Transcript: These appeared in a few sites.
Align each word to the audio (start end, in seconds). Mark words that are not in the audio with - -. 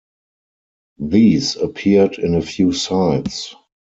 These 0.97 1.57
appeared 1.57 2.17
in 2.17 2.33
a 2.33 2.41
few 2.41 2.73
sites. 2.73 3.53